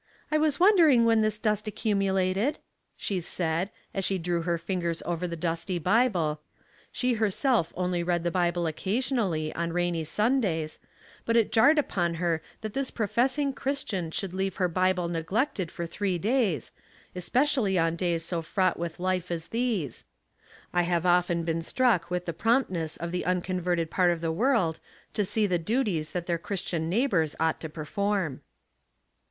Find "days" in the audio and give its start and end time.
16.17-16.71, 17.95-18.25